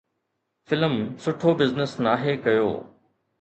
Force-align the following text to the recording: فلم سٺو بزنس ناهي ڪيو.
فلم 0.69 0.95
سٺو 1.23 1.49
بزنس 1.59 1.91
ناهي 2.07 2.33
ڪيو. 2.45 2.71